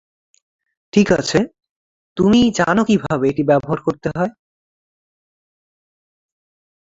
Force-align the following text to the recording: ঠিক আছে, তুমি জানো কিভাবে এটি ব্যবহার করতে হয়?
ঠিক 0.93 1.07
আছে, 1.19 1.39
তুমি 2.17 2.39
জানো 2.59 2.81
কিভাবে 2.89 3.25
এটি 3.29 3.43
ব্যবহার 3.51 3.79
করতে 3.83 4.07
হয়? 4.15 4.31